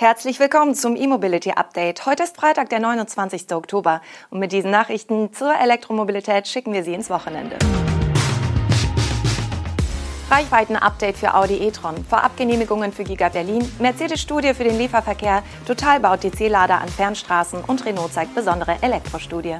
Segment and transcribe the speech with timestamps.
[0.00, 2.06] Herzlich willkommen zum E-Mobility Update.
[2.06, 3.52] Heute ist Freitag, der 29.
[3.52, 4.00] Oktober.
[4.30, 7.56] Und mit diesen Nachrichten zur Elektromobilität schicken wir Sie ins Wochenende.
[10.30, 16.80] Reichweiten-Update für Audi e-tron, Vorabgenehmigungen für Giga Berlin, Mercedes-Studie für den Lieferverkehr, Total baut DC-Lader
[16.80, 19.56] an Fernstraßen und Renault zeigt besondere Elektrostudie.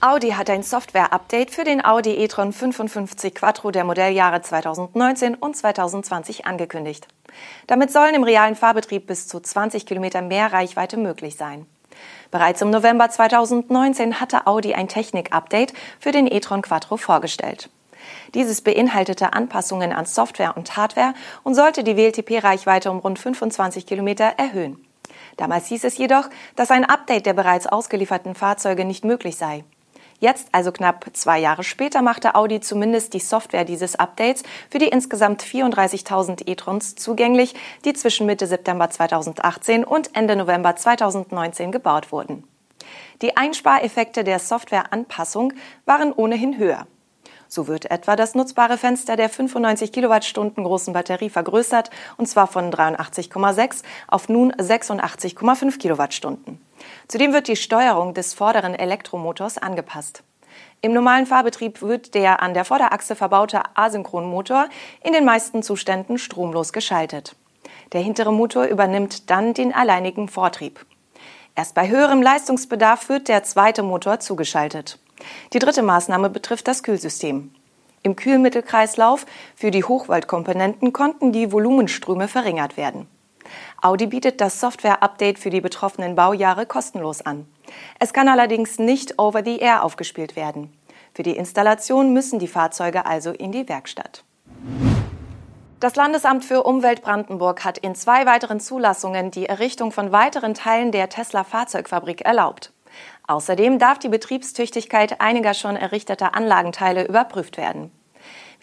[0.00, 6.46] Audi hat ein Software-Update für den Audi e-tron 55 Quattro der Modelljahre 2019 und 2020
[6.46, 7.06] angekündigt.
[7.66, 11.66] Damit sollen im realen Fahrbetrieb bis zu 20 Kilometer mehr Reichweite möglich sein.
[12.30, 17.70] Bereits im November 2019 hatte Audi ein Technik-Update für den e-tron Quattro vorgestellt.
[18.34, 24.34] Dieses beinhaltete Anpassungen an Software und Hardware und sollte die WLTP-Reichweite um rund 25 Kilometer
[24.36, 24.84] erhöhen.
[25.36, 29.64] Damals hieß es jedoch, dass ein Update der bereits ausgelieferten Fahrzeuge nicht möglich sei.
[30.24, 34.88] Jetzt, also knapp zwei Jahre später, machte Audi zumindest die Software dieses Updates für die
[34.88, 42.44] insgesamt 34.000 e-trons zugänglich, die zwischen Mitte September 2018 und Ende November 2019 gebaut wurden.
[43.20, 45.52] Die Einspareffekte der Softwareanpassung
[45.84, 46.86] waren ohnehin höher.
[47.46, 52.72] So wird etwa das nutzbare Fenster der 95 Kilowattstunden großen Batterie vergrößert, und zwar von
[52.72, 56.63] 83,6 auf nun 86,5 Kilowattstunden.
[57.08, 60.22] Zudem wird die Steuerung des vorderen Elektromotors angepasst.
[60.80, 64.68] Im normalen Fahrbetrieb wird der an der Vorderachse verbaute Asynchronmotor
[65.02, 67.36] in den meisten Zuständen stromlos geschaltet.
[67.92, 70.84] Der hintere Motor übernimmt dann den alleinigen Vortrieb.
[71.54, 74.98] Erst bei höherem Leistungsbedarf wird der zweite Motor zugeschaltet.
[75.52, 77.54] Die dritte Maßnahme betrifft das Kühlsystem.
[78.02, 79.24] Im Kühlmittelkreislauf
[79.54, 83.08] für die Hochvoltkomponenten konnten die Volumenströme verringert werden.
[83.80, 87.46] Audi bietet das Software-Update für die betroffenen Baujahre kostenlos an.
[87.98, 90.72] Es kann allerdings nicht over the air aufgespielt werden.
[91.14, 94.24] Für die Installation müssen die Fahrzeuge also in die Werkstatt.
[95.80, 100.92] Das Landesamt für Umwelt Brandenburg hat in zwei weiteren Zulassungen die Errichtung von weiteren Teilen
[100.92, 102.72] der Tesla Fahrzeugfabrik erlaubt.
[103.26, 107.92] Außerdem darf die Betriebstüchtigkeit einiger schon errichteter Anlagenteile überprüft werden.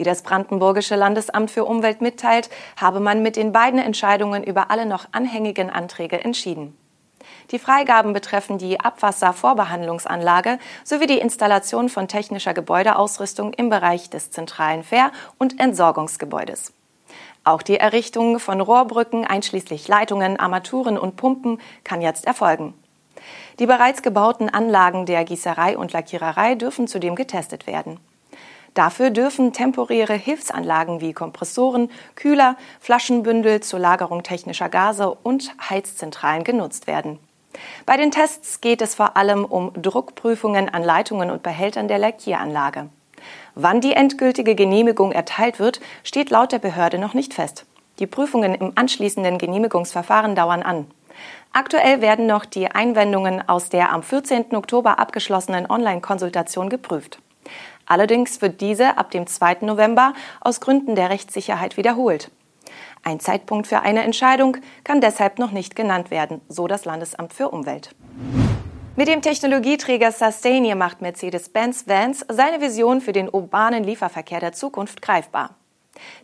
[0.01, 4.88] Wie das Brandenburgische Landesamt für Umwelt mitteilt, habe man mit den beiden Entscheidungen über alle
[4.88, 6.75] noch anhängigen Anträge entschieden.
[7.51, 14.84] Die Freigaben betreffen die Abwasservorbehandlungsanlage sowie die Installation von technischer Gebäudeausrüstung im Bereich des zentralen
[14.84, 16.73] Fähr- und Entsorgungsgebäudes.
[17.44, 22.73] Auch die Errichtung von Rohrbrücken einschließlich Leitungen, Armaturen und Pumpen kann jetzt erfolgen.
[23.59, 28.00] Die bereits gebauten Anlagen der Gießerei und Lackiererei dürfen zudem getestet werden.
[28.73, 36.87] Dafür dürfen temporäre Hilfsanlagen wie Kompressoren, Kühler, Flaschenbündel zur Lagerung technischer Gase und Heizzentralen genutzt
[36.87, 37.19] werden.
[37.85, 42.87] Bei den Tests geht es vor allem um Druckprüfungen an Leitungen und Behältern der Lackieranlage.
[43.55, 47.65] Wann die endgültige Genehmigung erteilt wird, steht laut der Behörde noch nicht fest.
[47.99, 50.87] Die Prüfungen im anschließenden Genehmigungsverfahren dauern an.
[51.51, 54.55] Aktuell werden noch die Einwendungen aus der am 14.
[54.55, 57.19] Oktober abgeschlossenen Online-Konsultation geprüft.
[57.85, 59.57] Allerdings wird diese ab dem 2.
[59.61, 62.31] November aus Gründen der Rechtssicherheit wiederholt.
[63.03, 67.49] Ein Zeitpunkt für eine Entscheidung kann deshalb noch nicht genannt werden, so das Landesamt für
[67.49, 67.95] Umwelt.
[68.95, 75.01] Mit dem Technologieträger Sustainier macht Mercedes-Benz Vans seine Vision für den urbanen Lieferverkehr der Zukunft
[75.01, 75.55] greifbar.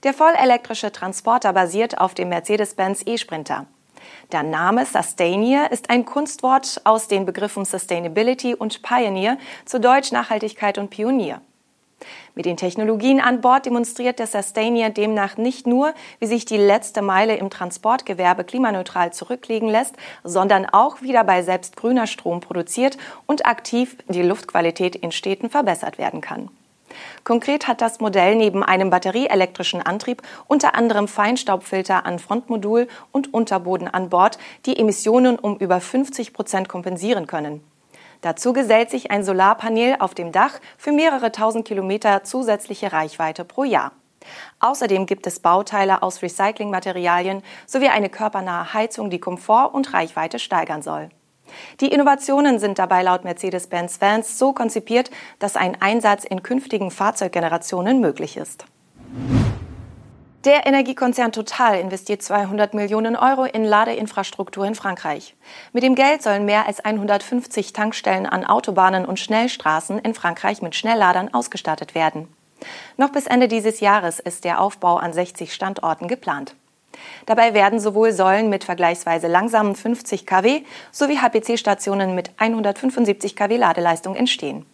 [0.03, 3.67] Der vollelektrische Transporter basiert auf dem Mercedes-Benz E-Sprinter.
[4.31, 10.77] Der Name Sustainier ist ein Kunstwort aus den Begriffen Sustainability und Pioneer, zu Deutsch Nachhaltigkeit
[10.77, 11.41] und Pionier.
[12.35, 17.01] Mit den Technologien an Bord demonstriert der Sustainier demnach nicht nur, wie sich die letzte
[17.01, 23.45] Meile im Transportgewerbe klimaneutral zurücklegen lässt, sondern auch wieder bei selbst grüner Strom produziert und
[23.47, 26.49] aktiv die Luftqualität in Städten verbessert werden kann.
[27.23, 33.87] Konkret hat das Modell neben einem batterieelektrischen Antrieb unter anderem Feinstaubfilter an Frontmodul und Unterboden
[33.87, 37.61] an Bord, die Emissionen um über 50 Prozent kompensieren können.
[38.21, 43.63] Dazu gesellt sich ein Solarpanel auf dem Dach für mehrere tausend Kilometer zusätzliche Reichweite pro
[43.63, 43.91] Jahr.
[44.59, 50.81] Außerdem gibt es Bauteile aus Recyclingmaterialien sowie eine körpernahe Heizung, die Komfort und Reichweite steigern
[50.81, 51.09] soll.
[51.79, 58.01] Die Innovationen sind dabei laut Mercedes-Benz Vans so konzipiert, dass ein Einsatz in künftigen Fahrzeuggenerationen
[58.01, 58.65] möglich ist.
[60.47, 65.35] Der Energiekonzern Total investiert 200 Millionen Euro in Ladeinfrastruktur in Frankreich.
[65.73, 70.73] Mit dem Geld sollen mehr als 150 Tankstellen an Autobahnen und Schnellstraßen in Frankreich mit
[70.73, 72.29] Schnellladern ausgestattet werden.
[72.95, 76.55] Noch bis Ende dieses Jahres ist der Aufbau an 60 Standorten geplant.
[77.25, 80.61] Dabei werden sowohl Säulen mit vergleichsweise langsamen 50 kW
[80.93, 84.65] sowie HPC-Stationen mit 175 kW Ladeleistung entstehen.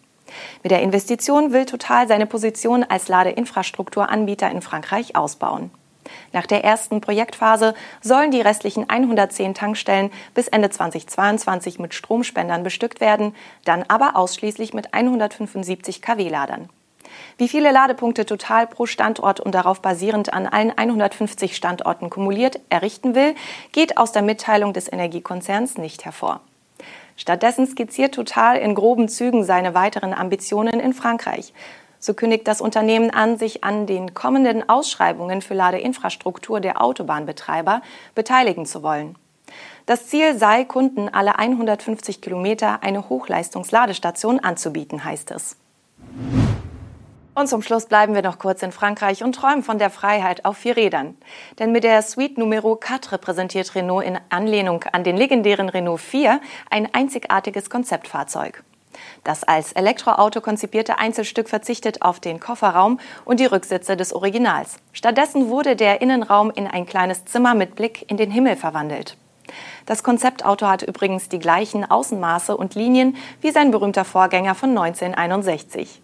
[0.62, 5.70] Mit der Investition will Total seine Position als Ladeinfrastrukturanbieter in Frankreich ausbauen.
[6.32, 13.00] Nach der ersten Projektphase sollen die restlichen 110 Tankstellen bis Ende 2022 mit Stromspendern bestückt
[13.00, 13.34] werden,
[13.64, 16.68] dann aber ausschließlich mit 175 kW-Ladern.
[17.38, 23.14] Wie viele Ladepunkte Total pro Standort und darauf basierend an allen 150 Standorten kumuliert errichten
[23.14, 23.34] will,
[23.72, 26.40] geht aus der Mitteilung des Energiekonzerns nicht hervor.
[27.16, 31.52] Stattdessen skizziert Total in groben Zügen seine weiteren Ambitionen in Frankreich.
[31.98, 37.82] So kündigt das Unternehmen an, sich an den kommenden Ausschreibungen für Ladeinfrastruktur der Autobahnbetreiber
[38.14, 39.16] beteiligen zu wollen.
[39.86, 45.56] Das Ziel sei, Kunden alle 150 Kilometer eine Hochleistungsladestation anzubieten, heißt es.
[47.34, 50.56] Und zum Schluss bleiben wir noch kurz in Frankreich und träumen von der Freiheit auf
[50.56, 51.16] vier Rädern.
[51.58, 56.40] Denn mit der Suite Numero 4 präsentiert Renault in Anlehnung an den legendären Renault 4
[56.70, 58.62] ein einzigartiges Konzeptfahrzeug.
[59.24, 64.76] Das als Elektroauto konzipierte Einzelstück verzichtet auf den Kofferraum und die Rücksitze des Originals.
[64.92, 69.16] Stattdessen wurde der Innenraum in ein kleines Zimmer mit Blick in den Himmel verwandelt.
[69.86, 76.03] Das Konzeptauto hat übrigens die gleichen Außenmaße und Linien wie sein berühmter Vorgänger von 1961.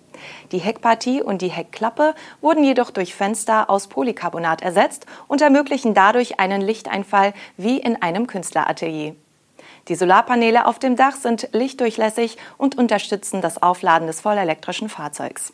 [0.53, 6.41] Die Heckpartie und die Heckklappe wurden jedoch durch Fenster aus Polycarbonat ersetzt und ermöglichen dadurch
[6.41, 9.15] einen Lichteinfall wie in einem Künstleratelier.
[9.89, 15.53] Die Solarpaneele auf dem Dach sind lichtdurchlässig und unterstützen das Aufladen des vollelektrischen Fahrzeugs.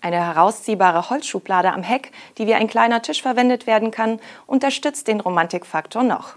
[0.00, 5.20] Eine herausziehbare Holzschublade am Heck, die wie ein kleiner Tisch verwendet werden kann, unterstützt den
[5.20, 6.36] Romantikfaktor noch.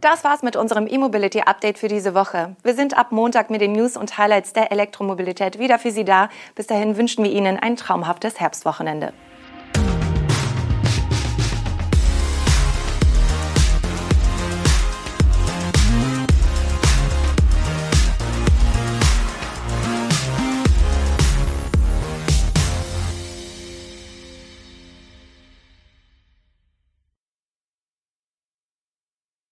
[0.00, 2.56] Das war's mit unserem E-Mobility Update für diese Woche.
[2.62, 6.30] Wir sind ab Montag mit den News und Highlights der Elektromobilität wieder für Sie da.
[6.54, 9.12] Bis dahin wünschen wir Ihnen ein traumhaftes Herbstwochenende.